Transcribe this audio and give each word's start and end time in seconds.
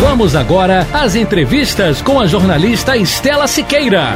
Vamos 0.00 0.36
agora 0.36 0.86
às 0.92 1.16
entrevistas 1.16 2.00
com 2.00 2.20
a 2.20 2.26
jornalista 2.26 2.96
Estela 2.96 3.48
Siqueira. 3.48 4.14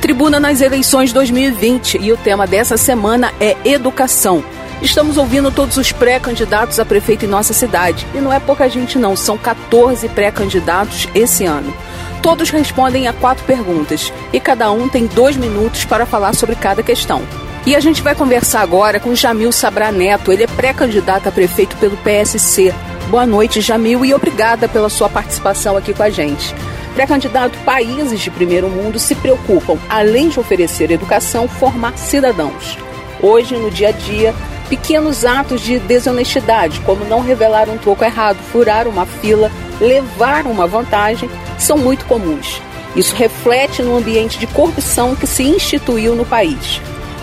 Tribuna 0.00 0.40
nas 0.40 0.60
eleições 0.60 1.12
2020 1.12 1.98
e 1.98 2.10
o 2.10 2.16
tema 2.16 2.48
dessa 2.48 2.76
semana 2.76 3.32
é 3.38 3.56
educação. 3.64 4.42
Estamos 4.82 5.16
ouvindo 5.16 5.52
todos 5.52 5.76
os 5.76 5.92
pré-candidatos 5.92 6.80
a 6.80 6.84
prefeito 6.84 7.26
em 7.26 7.28
nossa 7.28 7.52
cidade. 7.52 8.04
E 8.12 8.18
não 8.18 8.32
é 8.32 8.40
pouca 8.40 8.68
gente, 8.68 8.98
não, 8.98 9.14
são 9.14 9.38
14 9.38 10.08
pré-candidatos 10.08 11.06
esse 11.14 11.44
ano. 11.44 11.72
Todos 12.20 12.50
respondem 12.50 13.06
a 13.06 13.12
quatro 13.12 13.44
perguntas 13.44 14.12
e 14.32 14.40
cada 14.40 14.72
um 14.72 14.88
tem 14.88 15.06
dois 15.06 15.36
minutos 15.36 15.84
para 15.84 16.06
falar 16.06 16.34
sobre 16.34 16.56
cada 16.56 16.82
questão. 16.82 17.22
E 17.64 17.76
a 17.76 17.80
gente 17.80 18.02
vai 18.02 18.16
conversar 18.16 18.62
agora 18.62 18.98
com 18.98 19.14
Jamil 19.14 19.52
Sabra 19.52 19.92
Neto, 19.92 20.32
ele 20.32 20.42
é 20.42 20.48
pré-candidato 20.48 21.28
a 21.28 21.32
prefeito 21.32 21.76
pelo 21.76 21.96
PSC. 21.98 22.74
Boa 23.10 23.26
noite, 23.26 23.60
Jamil, 23.60 24.04
e 24.04 24.14
obrigada 24.14 24.68
pela 24.68 24.88
sua 24.88 25.08
participação 25.08 25.76
aqui 25.76 25.92
com 25.92 26.04
a 26.04 26.10
gente. 26.10 26.54
Pré-candidato, 26.94 27.58
países 27.64 28.20
de 28.20 28.30
primeiro 28.30 28.68
mundo 28.70 29.00
se 29.00 29.16
preocupam, 29.16 29.76
além 29.88 30.28
de 30.28 30.38
oferecer 30.38 30.92
educação, 30.92 31.48
formar 31.48 31.98
cidadãos. 31.98 32.78
Hoje, 33.20 33.56
no 33.56 33.68
dia 33.68 33.88
a 33.88 33.90
dia, 33.90 34.32
pequenos 34.68 35.24
atos 35.24 35.60
de 35.60 35.80
desonestidade, 35.80 36.78
como 36.82 37.04
não 37.04 37.20
revelar 37.20 37.68
um 37.68 37.76
troco 37.78 38.04
errado, 38.04 38.38
furar 38.52 38.86
uma 38.86 39.04
fila, 39.04 39.50
levar 39.80 40.46
uma 40.46 40.68
vantagem, 40.68 41.28
são 41.58 41.76
muito 41.76 42.04
comuns. 42.04 42.62
Isso 42.94 43.16
reflete 43.16 43.82
no 43.82 43.96
ambiente 43.96 44.38
de 44.38 44.46
corrupção 44.46 45.16
que 45.16 45.26
se 45.26 45.42
instituiu 45.42 46.14
no 46.14 46.24
país. 46.24 46.80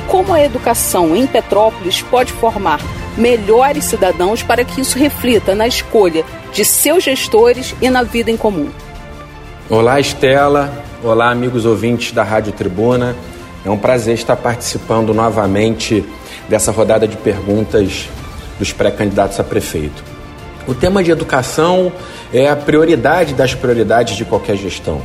Como 0.10 0.34
a 0.34 0.44
educação 0.44 1.16
em 1.16 1.26
Petrópolis 1.26 2.02
pode 2.02 2.34
formar 2.34 2.82
melhores 3.18 3.86
cidadãos 3.86 4.44
para 4.44 4.64
que 4.64 4.80
isso 4.80 4.98
reflita 4.98 5.56
na 5.56 5.68
escolha 5.68 6.24
de 6.54 6.64
seus 6.64 7.04
gestores 7.04 7.76
e 7.82 7.90
na 7.90 8.04
vida 8.04 8.30
em 8.30 8.38
comum. 8.38 8.70
Olá, 9.70 10.00
Estela. 10.00 10.86
Olá, 11.04 11.32
amigos 11.32 11.66
ouvintes 11.66 12.12
da 12.12 12.24
Rádio 12.24 12.54
Tribuna. 12.54 13.16
É 13.66 13.70
um 13.70 13.78
prazer 13.78 14.14
estar 14.14 14.36
participando 14.36 15.14
novamente 15.14 16.06
dessa 16.48 16.72
rodada 16.72 17.08
de 17.08 17.18
perguntas 17.18 18.08
dos 18.58 18.72
pré-candidatos 18.72 19.40
a 19.40 19.44
prefeito. 19.44 20.04
O 20.68 20.74
tema 20.74 21.04
de 21.04 21.12
educação 21.12 21.92
é 22.34 22.50
a 22.50 22.56
prioridade 22.56 23.34
das 23.34 23.54
prioridades 23.54 24.16
de 24.16 24.26
qualquer 24.26 24.58
gestão. 24.58 25.02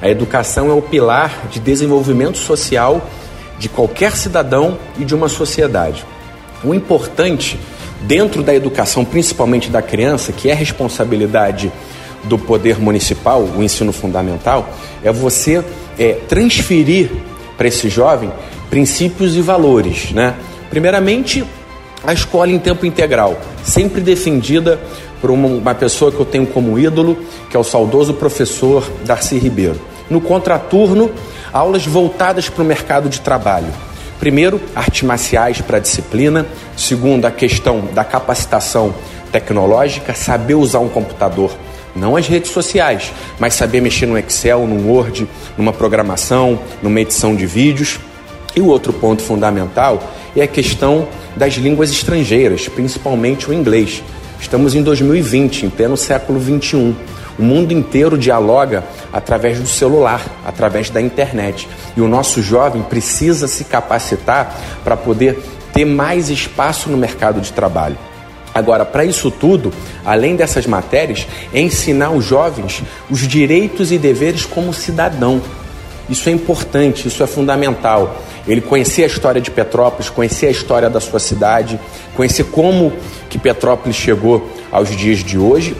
A 0.00 0.08
educação 0.08 0.68
é 0.70 0.72
o 0.72 0.82
pilar 0.82 1.46
de 1.50 1.60
desenvolvimento 1.60 2.38
social 2.38 3.00
de 3.58 3.68
qualquer 3.68 4.16
cidadão 4.16 4.78
e 4.98 5.04
de 5.04 5.14
uma 5.14 5.28
sociedade. 5.28 6.04
O 6.64 6.74
importante 6.74 7.58
dentro 8.02 8.42
da 8.42 8.54
educação, 8.54 9.04
principalmente 9.04 9.70
da 9.70 9.82
criança, 9.82 10.32
que 10.32 10.48
é 10.48 10.54
responsabilidade 10.54 11.72
do 12.24 12.38
poder 12.38 12.78
municipal, 12.78 13.42
o 13.42 13.62
ensino 13.62 13.92
fundamental, 13.92 14.68
é 15.02 15.10
você 15.10 15.64
é, 15.98 16.12
transferir 16.28 17.10
para 17.56 17.66
esse 17.66 17.88
jovem 17.88 18.32
princípios 18.70 19.36
e 19.36 19.40
valores. 19.40 20.12
Né? 20.12 20.34
Primeiramente, 20.70 21.44
a 22.04 22.12
escola 22.12 22.50
em 22.50 22.58
tempo 22.58 22.86
integral, 22.86 23.40
sempre 23.64 24.00
defendida 24.00 24.80
por 25.20 25.30
uma, 25.30 25.48
uma 25.48 25.74
pessoa 25.74 26.10
que 26.10 26.18
eu 26.18 26.26
tenho 26.26 26.46
como 26.46 26.78
ídolo, 26.78 27.18
que 27.50 27.56
é 27.56 27.60
o 27.60 27.64
saudoso 27.64 28.14
professor 28.14 28.88
Darcy 29.04 29.38
Ribeiro. 29.38 29.80
No 30.08 30.20
contraturno, 30.20 31.10
aulas 31.52 31.86
voltadas 31.86 32.48
para 32.48 32.62
o 32.62 32.66
mercado 32.66 33.08
de 33.08 33.20
trabalho 33.20 33.72
Primeiro, 34.22 34.60
artes 34.72 35.02
marciais 35.02 35.60
para 35.60 35.78
a 35.78 35.80
disciplina. 35.80 36.46
Segundo, 36.76 37.24
a 37.24 37.30
questão 37.32 37.88
da 37.92 38.04
capacitação 38.04 38.94
tecnológica, 39.32 40.14
saber 40.14 40.54
usar 40.54 40.78
um 40.78 40.88
computador, 40.88 41.50
não 41.96 42.14
as 42.14 42.28
redes 42.28 42.52
sociais, 42.52 43.12
mas 43.40 43.54
saber 43.54 43.80
mexer 43.80 44.06
no 44.06 44.16
Excel, 44.16 44.64
no 44.64 44.88
Word, 44.88 45.26
numa 45.58 45.72
programação, 45.72 46.56
numa 46.80 47.00
edição 47.00 47.34
de 47.34 47.46
vídeos. 47.46 47.98
E 48.54 48.60
o 48.60 48.68
outro 48.68 48.92
ponto 48.92 49.22
fundamental 49.22 50.00
é 50.36 50.42
a 50.42 50.46
questão 50.46 51.08
das 51.34 51.54
línguas 51.54 51.90
estrangeiras, 51.90 52.68
principalmente 52.68 53.50
o 53.50 53.52
inglês. 53.52 54.04
Estamos 54.40 54.76
em 54.76 54.84
2020, 54.84 55.66
em 55.66 55.70
pleno 55.70 55.96
século 55.96 56.38
21. 56.38 56.94
O 57.38 57.42
mundo 57.42 57.72
inteiro 57.72 58.18
dialoga 58.18 58.84
através 59.12 59.58
do 59.58 59.66
celular, 59.66 60.24
através 60.44 60.90
da 60.90 61.00
internet. 61.00 61.68
E 61.96 62.00
o 62.00 62.08
nosso 62.08 62.42
jovem 62.42 62.82
precisa 62.82 63.48
se 63.48 63.64
capacitar 63.64 64.54
para 64.84 64.96
poder 64.96 65.42
ter 65.72 65.84
mais 65.84 66.28
espaço 66.28 66.90
no 66.90 66.96
mercado 66.96 67.40
de 67.40 67.52
trabalho. 67.52 67.96
Agora, 68.54 68.84
para 68.84 69.04
isso 69.04 69.30
tudo, 69.30 69.72
além 70.04 70.36
dessas 70.36 70.66
matérias, 70.66 71.26
é 71.54 71.60
ensinar 71.60 72.10
os 72.10 72.24
jovens 72.24 72.82
os 73.10 73.20
direitos 73.20 73.90
e 73.90 73.98
deveres 73.98 74.44
como 74.44 74.74
cidadão. 74.74 75.40
Isso 76.08 76.28
é 76.28 76.32
importante, 76.32 77.08
isso 77.08 77.22
é 77.22 77.26
fundamental. 77.26 78.20
Ele 78.46 78.60
conhecer 78.60 79.04
a 79.04 79.06
história 79.06 79.40
de 79.40 79.50
Petrópolis, 79.50 80.10
conhecer 80.10 80.48
a 80.48 80.50
história 80.50 80.90
da 80.90 81.00
sua 81.00 81.18
cidade, 81.18 81.80
conhecer 82.14 82.44
como 82.44 82.92
que 83.30 83.38
Petrópolis 83.38 83.96
chegou 83.96 84.46
aos 84.70 84.94
dias 84.94 85.20
de 85.20 85.38
hoje 85.38 85.74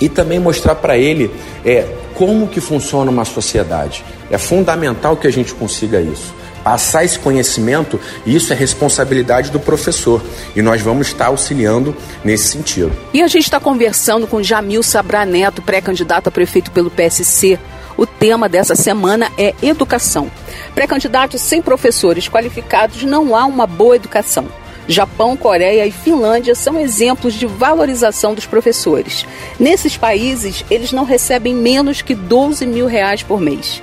e 0.00 0.08
também 0.08 0.38
mostrar 0.38 0.74
para 0.74 0.96
ele 0.96 1.30
é, 1.64 1.86
como 2.14 2.48
que 2.48 2.60
funciona 2.60 3.10
uma 3.10 3.24
sociedade. 3.24 4.04
É 4.30 4.38
fundamental 4.38 5.16
que 5.16 5.26
a 5.26 5.32
gente 5.32 5.54
consiga 5.54 6.00
isso. 6.00 6.34
Passar 6.62 7.04
esse 7.04 7.18
conhecimento, 7.18 8.00
isso 8.24 8.52
é 8.52 8.56
responsabilidade 8.56 9.50
do 9.50 9.60
professor. 9.60 10.22
E 10.56 10.62
nós 10.62 10.80
vamos 10.80 11.08
estar 11.08 11.26
auxiliando 11.26 11.94
nesse 12.24 12.48
sentido. 12.48 12.90
E 13.12 13.22
a 13.22 13.26
gente 13.26 13.44
está 13.44 13.60
conversando 13.60 14.26
com 14.26 14.42
Jamil 14.42 14.82
Sabra 14.82 15.26
Neto, 15.26 15.60
pré-candidato 15.60 16.28
a 16.28 16.30
prefeito 16.30 16.70
pelo 16.70 16.90
PSC. 16.90 17.58
O 17.98 18.06
tema 18.06 18.48
dessa 18.48 18.74
semana 18.74 19.30
é 19.36 19.54
educação. 19.62 20.30
Pré-candidato 20.74 21.38
sem 21.38 21.60
professores 21.60 22.28
qualificados 22.28 23.04
não 23.04 23.36
há 23.36 23.44
uma 23.44 23.66
boa 23.66 23.94
educação. 23.94 24.48
Japão, 24.86 25.36
Coreia 25.36 25.86
e 25.86 25.90
Finlândia 25.90 26.54
são 26.54 26.78
exemplos 26.78 27.34
de 27.34 27.46
valorização 27.46 28.34
dos 28.34 28.46
professores. 28.46 29.26
Nesses 29.58 29.96
países, 29.96 30.64
eles 30.70 30.92
não 30.92 31.04
recebem 31.04 31.54
menos 31.54 32.02
que 32.02 32.14
12 32.14 32.66
mil 32.66 32.86
reais 32.86 33.22
por 33.22 33.40
mês. 33.40 33.82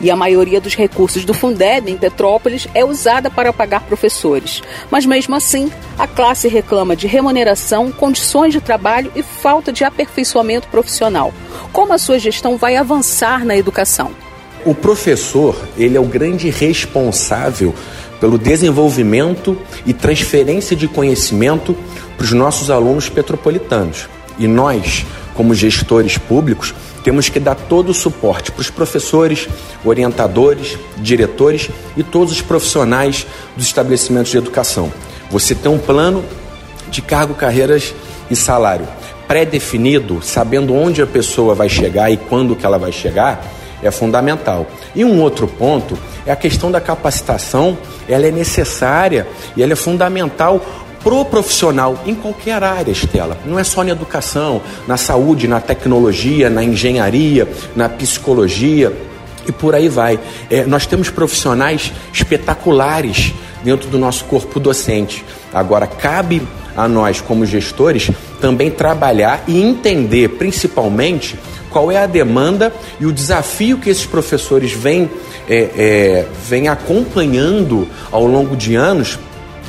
E 0.00 0.10
a 0.10 0.16
maioria 0.16 0.60
dos 0.60 0.74
recursos 0.74 1.24
do 1.26 1.34
Fundeb 1.34 1.90
em 1.90 1.96
Petrópolis 1.96 2.66
é 2.74 2.84
usada 2.84 3.30
para 3.30 3.52
pagar 3.52 3.82
professores. 3.82 4.62
Mas 4.90 5.04
mesmo 5.04 5.36
assim, 5.36 5.70
a 5.98 6.06
classe 6.06 6.48
reclama 6.48 6.96
de 6.96 7.06
remuneração, 7.06 7.92
condições 7.92 8.52
de 8.52 8.60
trabalho 8.60 9.12
e 9.14 9.22
falta 9.22 9.70
de 9.70 9.84
aperfeiçoamento 9.84 10.68
profissional. 10.68 11.34
Como 11.70 11.92
a 11.92 11.98
sua 11.98 12.18
gestão 12.18 12.56
vai 12.56 12.76
avançar 12.76 13.44
na 13.44 13.56
educação? 13.56 14.10
O 14.64 14.74
professor, 14.74 15.56
ele 15.76 15.96
é 15.96 16.00
o 16.00 16.04
grande 16.04 16.50
responsável 16.50 17.74
pelo 18.20 18.38
desenvolvimento 18.38 19.56
e 19.86 19.92
transferência 19.92 20.76
de 20.76 20.86
conhecimento 20.86 21.74
para 22.16 22.24
os 22.24 22.32
nossos 22.32 22.70
alunos 22.70 23.08
petropolitanos. 23.08 24.08
E 24.38 24.46
nós, 24.46 25.06
como 25.34 25.54
gestores 25.54 26.18
públicos, 26.18 26.74
temos 27.02 27.28
que 27.28 27.40
dar 27.40 27.54
todo 27.54 27.90
o 27.90 27.94
suporte 27.94 28.52
para 28.52 28.60
os 28.60 28.70
professores, 28.70 29.48
orientadores, 29.84 30.78
diretores 30.98 31.70
e 31.96 32.02
todos 32.02 32.34
os 32.34 32.42
profissionais 32.42 33.26
dos 33.56 33.66
estabelecimentos 33.66 34.30
de 34.30 34.36
educação. 34.36 34.92
Você 35.30 35.54
tem 35.54 35.72
um 35.72 35.78
plano 35.78 36.22
de 36.90 37.00
cargo, 37.00 37.34
carreiras 37.34 37.94
e 38.30 38.36
salário 38.36 38.86
pré-definido, 39.30 40.20
sabendo 40.20 40.74
onde 40.74 41.00
a 41.00 41.06
pessoa 41.06 41.54
vai 41.54 41.68
chegar 41.68 42.10
e 42.10 42.16
quando 42.16 42.56
que 42.56 42.66
ela 42.66 42.80
vai 42.80 42.90
chegar, 42.90 43.40
é 43.82 43.90
fundamental. 43.90 44.66
E 44.94 45.04
um 45.04 45.20
outro 45.20 45.46
ponto 45.46 45.98
é 46.26 46.32
a 46.32 46.36
questão 46.36 46.70
da 46.70 46.80
capacitação, 46.80 47.76
ela 48.08 48.26
é 48.26 48.30
necessária 48.30 49.26
e 49.56 49.62
ela 49.62 49.72
é 49.72 49.76
fundamental 49.76 50.60
pro 51.02 51.24
profissional 51.24 51.98
em 52.06 52.14
qualquer 52.14 52.62
área, 52.62 52.92
Estela. 52.92 53.38
Não 53.44 53.58
é 53.58 53.64
só 53.64 53.82
na 53.82 53.90
educação, 53.90 54.60
na 54.86 54.96
saúde, 54.96 55.48
na 55.48 55.60
tecnologia, 55.60 56.50
na 56.50 56.62
engenharia, 56.62 57.48
na 57.74 57.88
psicologia 57.88 58.92
e 59.46 59.52
por 59.52 59.74
aí 59.74 59.88
vai. 59.88 60.18
É, 60.50 60.64
nós 60.64 60.86
temos 60.86 61.10
profissionais 61.10 61.92
espetaculares 62.12 63.32
dentro 63.64 63.88
do 63.88 63.98
nosso 63.98 64.24
corpo 64.24 64.60
docente. 64.60 65.24
Agora, 65.52 65.86
cabe 65.86 66.42
a 66.76 66.86
nós, 66.86 67.20
como 67.20 67.44
gestores, 67.44 68.10
também 68.40 68.70
trabalhar 68.70 69.42
e 69.46 69.60
entender, 69.60 70.28
principalmente, 70.30 71.38
qual 71.70 71.90
é 71.90 71.96
a 71.96 72.06
demanda 72.06 72.72
e 72.98 73.06
o 73.06 73.12
desafio 73.12 73.78
que 73.78 73.88
esses 73.88 74.06
professores 74.06 74.72
vêm, 74.72 75.10
é, 75.48 75.56
é, 75.56 76.28
vêm 76.46 76.68
acompanhando 76.68 77.88
ao 78.10 78.26
longo 78.26 78.56
de 78.56 78.74
anos 78.74 79.18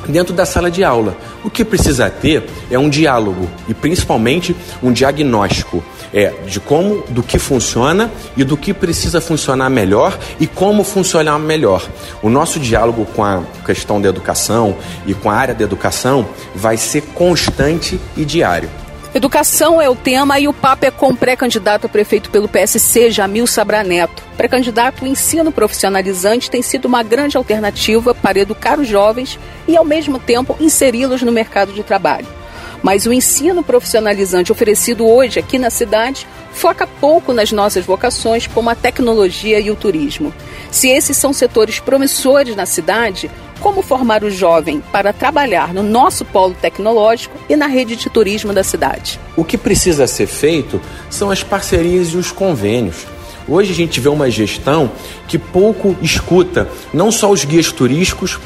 dentro 0.08 0.34
da 0.34 0.46
sala 0.46 0.70
de 0.70 0.84
aula. 0.84 1.16
O 1.44 1.50
que 1.50 1.64
precisa 1.64 2.10
ter 2.10 2.44
é 2.70 2.78
um 2.78 2.90
diálogo 2.90 3.50
e 3.68 3.74
principalmente 3.74 4.56
um 4.82 4.92
diagnóstico 4.92 5.84
é, 6.14 6.34
de 6.46 6.60
como, 6.60 7.04
do 7.10 7.24
que 7.24 7.40
funciona 7.40 8.12
e 8.36 8.44
do 8.44 8.58
que 8.58 8.74
precisa 8.74 9.22
funcionar 9.22 9.70
melhor 9.70 10.18
e 10.40 10.48
como 10.48 10.84
funcionar 10.84 11.40
melhor. 11.40 11.88
O 12.22 12.30
nosso 12.30 12.60
diálogo 12.60 13.06
com 13.16 13.24
a 13.24 13.44
questão 13.66 14.02
da 14.02 14.10
educação 14.10 14.76
e 15.06 15.14
com 15.14 15.30
a 15.30 15.36
área 15.36 15.54
da 15.54 15.64
educação 15.64 16.28
vai 16.56 16.78
ser 16.78 17.02
constante 17.14 18.00
e 18.18 18.26
diário. 18.26 18.81
Educação 19.14 19.82
é 19.82 19.90
o 19.90 19.96
tema 19.96 20.40
e 20.40 20.48
o 20.48 20.54
papo 20.54 20.86
é 20.86 20.92
com 20.92 21.10
o 21.10 21.16
pré-candidato 21.16 21.86
a 21.86 21.90
prefeito 21.90 22.30
pelo 22.30 22.48
PSC, 22.48 23.12
Jamil 23.12 23.46
Sabraneto. 23.46 24.24
Pré-candidato, 24.38 25.04
o 25.04 25.08
ensino 25.08 25.52
profissionalizante 25.52 26.50
tem 26.50 26.62
sido 26.62 26.86
uma 26.86 27.04
grande 27.04 27.36
alternativa 27.36 28.16
para 28.16 28.40
educar 28.40 28.80
os 28.80 28.88
jovens 28.88 29.38
e, 29.68 29.76
ao 29.76 29.84
mesmo 29.84 30.18
tempo, 30.18 30.56
inseri-los 30.62 31.22
no 31.24 31.32
mercado 31.32 31.74
de 31.74 31.84
trabalho. 31.84 32.41
Mas 32.82 33.06
o 33.06 33.14
ensino 33.14 33.64
profissionalizante 33.64 34.52
oferecido 34.52 35.08
hoje 35.08 35.40
aqui 35.40 35.58
na 35.60 35.70
cidade 35.70 36.28
foca 36.52 36.88
pouco 36.88 37.32
nas 37.34 37.52
nossas 37.52 37.86
vocações, 37.86 38.48
como 38.48 38.70
a 38.70 38.76
tecnologia 38.76 39.60
e 39.60 39.70
o 39.70 39.76
turismo. 39.76 40.34
Se 40.72 40.90
esses 40.90 41.16
são 41.16 41.32
setores 41.32 41.80
promissores 41.80 42.56
na 42.56 42.66
cidade, 42.66 43.30
como 43.60 43.84
formar 43.84 44.24
o 44.24 44.32
jovem 44.32 44.82
para 44.92 45.14
trabalhar 45.14 45.74
no 45.74 45.84
nosso 45.84 46.26
polo 46.26 46.56
tecnológico 46.60 47.38
e 47.48 47.56
na 47.56 47.68
rede 47.68 47.96
de 47.96 48.10
turismo 48.10 48.52
da 48.52 48.64
cidade? 48.64 49.20
O 49.38 49.46
que 49.46 49.58
precisa 49.58 50.08
ser 50.08 50.26
feito 50.26 50.82
são 51.10 51.30
as 51.30 51.44
parcerias 51.44 52.10
e 52.10 52.18
os 52.18 52.32
convênios. 52.32 53.06
Hoje 53.48 53.72
a 53.72 53.76
gente 53.76 54.00
vê 54.00 54.10
uma 54.10 54.32
gestão 54.32 54.92
que 55.28 55.38
pouco 55.38 55.96
escuta 56.02 56.70
não 56.94 57.12
só 57.12 57.30
os 57.30 57.46
guias 57.46 57.72
turísticos, 57.72 58.40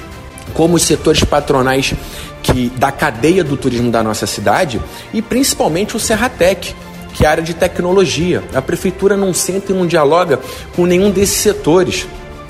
como 0.53 0.75
os 0.75 0.83
setores 0.83 1.23
patronais 1.23 1.93
que, 2.45 2.69
da 2.77 2.91
cadeia 2.91 3.43
do 3.43 3.57
turismo 3.57 3.91
da 3.91 4.03
nossa 4.03 4.27
cidade 4.27 4.79
e 5.13 5.21
principalmente 5.21 5.95
o 5.95 5.99
Serratec, 5.99 6.75
que 7.13 7.25
é 7.25 7.27
a 7.27 7.31
área 7.31 7.43
de 7.43 7.53
tecnologia. 7.53 8.43
A 8.53 8.61
prefeitura 8.61 9.17
não 9.17 9.33
senta 9.33 9.71
e 9.71 9.75
não 9.75 9.87
dialoga 9.87 10.39
com 10.75 10.85
nenhum 10.85 11.09
desses 11.09 11.37
setores. 11.37 12.05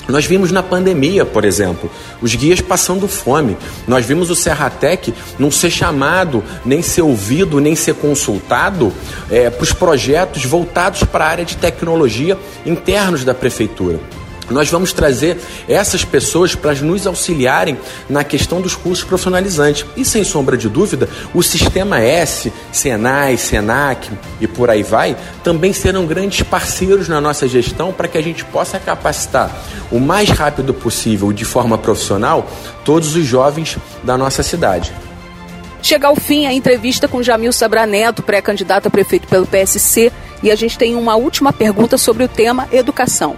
Nós 0.07 0.25
vimos 0.25 0.51
na 0.51 0.62
pandemia, 0.62 1.25
por 1.25 1.45
exemplo, 1.45 1.89
os 2.21 2.36
guias 2.36 2.62
passando 2.62 3.07
fome. 3.07 3.57
Nós 3.88 4.06
vimos 4.06 4.30
o 4.30 4.36
Serratec 4.36 5.13
não 5.39 5.50
ser 5.50 5.71
chamado, 5.71 6.44
nem 6.63 6.81
ser 6.81 7.01
ouvido, 7.01 7.59
nem 7.59 7.75
ser 7.75 7.95
consultado 7.95 8.94
é, 9.31 9.50
para 9.50 9.63
os 9.63 9.74
projetos 9.74 10.45
voltados 10.45 11.03
para 11.06 11.25
a 11.25 11.30
área 11.30 11.45
de 11.45 11.57
tecnologia 11.57 12.38
internos 12.65 13.24
da 13.24 13.33
prefeitura. 13.33 14.00
Nós 14.50 14.69
vamos 14.69 14.94
trazer 14.94 15.38
essas 15.68 16.06
pessoas 16.06 16.56
para 16.56 16.74
nos 16.75 17.07
auxiliarem 17.07 17.77
na 18.09 18.24
questão 18.24 18.62
dos 18.62 18.75
cursos 18.75 19.03
profissionalizantes. 19.03 19.86
E 19.97 20.06
sem 20.06 20.24
sombra 20.24 20.57
de 20.57 20.69
dúvida, 20.69 21.09
o 21.33 21.42
Sistema 21.42 22.00
S, 22.00 22.51
Senai, 22.71 23.38
Senac 23.38 24.12
e 24.39 24.47
por 24.47 24.69
aí 24.69 24.83
vai, 24.83 25.18
também 25.44 25.74
serão 25.74 26.06
grandes 26.06 26.44
parceiros 26.44 27.09
na 27.09 27.19
nossa 27.19 27.47
gestão 27.47 27.92
para 27.92 28.07
que 28.07 28.18
a 28.18 28.24
gente 28.24 28.45
possa 28.45 28.80
capacitar 28.80 29.51
o 29.92 30.00
mais 30.00 30.30
rápido 30.30 30.74
possível, 30.74 31.31
de 31.31 31.45
forma 31.45 31.77
profissional, 31.77 32.47
todos 32.83 33.15
os 33.15 33.25
jovens 33.25 33.77
da 34.03 34.18
nossa 34.18 34.44
cidade. 34.44 34.94
Chega 35.81 36.07
ao 36.07 36.15
fim 36.15 36.47
a 36.47 36.53
entrevista 36.53 37.07
com 37.07 37.21
Jamil 37.21 37.53
Sabraneto, 37.53 38.24
pré-candidato 38.24 38.88
a 38.88 38.89
prefeito 38.89 39.27
pelo 39.27 39.45
PSC, 39.45 40.12
e 40.42 40.50
a 40.50 40.56
gente 40.56 40.77
tem 40.77 40.95
uma 40.95 41.15
última 41.15 41.53
pergunta 41.53 41.97
sobre 41.97 42.24
o 42.24 42.27
tema 42.27 42.68
educação. 42.71 43.36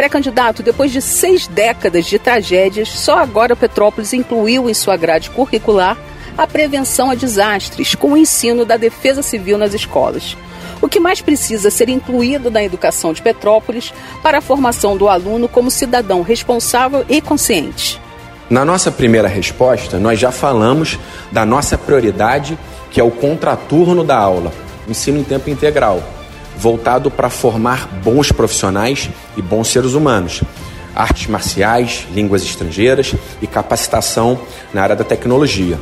Pré-candidato, 0.00 0.62
depois 0.62 0.90
de 0.90 1.02
seis 1.02 1.46
décadas 1.46 2.06
de 2.06 2.18
tragédias, 2.18 2.88
só 2.88 3.18
agora 3.18 3.54
Petrópolis 3.54 4.14
incluiu 4.14 4.70
em 4.70 4.72
sua 4.72 4.96
grade 4.96 5.28
curricular 5.28 5.94
a 6.38 6.46
prevenção 6.46 7.10
a 7.10 7.14
desastres 7.14 7.94
com 7.94 8.12
o 8.12 8.16
ensino 8.16 8.64
da 8.64 8.78
defesa 8.78 9.20
civil 9.20 9.58
nas 9.58 9.74
escolas. 9.74 10.38
O 10.80 10.88
que 10.88 10.98
mais 10.98 11.20
precisa 11.20 11.70
ser 11.70 11.90
incluído 11.90 12.50
na 12.50 12.64
educação 12.64 13.12
de 13.12 13.20
Petrópolis 13.20 13.92
para 14.22 14.38
a 14.38 14.40
formação 14.40 14.96
do 14.96 15.06
aluno 15.06 15.46
como 15.46 15.70
cidadão 15.70 16.22
responsável 16.22 17.04
e 17.06 17.20
consciente? 17.20 18.00
Na 18.48 18.64
nossa 18.64 18.90
primeira 18.90 19.28
resposta, 19.28 19.98
nós 19.98 20.18
já 20.18 20.32
falamos 20.32 20.98
da 21.30 21.44
nossa 21.44 21.76
prioridade, 21.76 22.58
que 22.90 22.98
é 22.98 23.04
o 23.04 23.10
contraturno 23.10 24.02
da 24.02 24.16
aula, 24.16 24.50
ensino 24.88 25.18
em 25.18 25.24
tempo 25.24 25.50
integral 25.50 26.02
voltado 26.56 27.10
para 27.10 27.30
formar 27.30 27.88
bons 28.02 28.30
profissionais 28.32 29.08
e 29.36 29.42
bons 29.42 29.68
seres 29.68 29.94
humanos. 29.94 30.42
Artes 30.94 31.26
marciais, 31.26 32.06
línguas 32.12 32.42
estrangeiras 32.42 33.14
e 33.40 33.46
capacitação 33.46 34.40
na 34.74 34.82
área 34.82 34.96
da 34.96 35.04
tecnologia. 35.04 35.78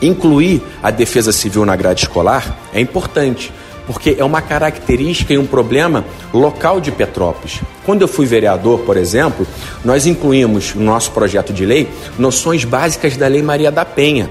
Incluir 0.00 0.62
a 0.82 0.90
defesa 0.90 1.32
civil 1.32 1.64
na 1.64 1.76
grade 1.76 2.02
escolar 2.02 2.56
é 2.72 2.80
importante, 2.80 3.52
porque 3.86 4.16
é 4.18 4.24
uma 4.24 4.42
característica 4.42 5.32
e 5.32 5.38
um 5.38 5.46
problema 5.46 6.04
local 6.34 6.80
de 6.80 6.90
Petrópolis. 6.90 7.60
Quando 7.84 8.02
eu 8.02 8.08
fui 8.08 8.26
vereador, 8.26 8.80
por 8.80 8.96
exemplo, 8.96 9.46
nós 9.84 10.06
incluímos 10.06 10.74
no 10.74 10.84
nosso 10.84 11.12
projeto 11.12 11.52
de 11.52 11.64
lei 11.64 11.88
noções 12.18 12.64
básicas 12.64 13.16
da 13.16 13.28
Lei 13.28 13.42
Maria 13.42 13.70
da 13.70 13.84
Penha. 13.84 14.28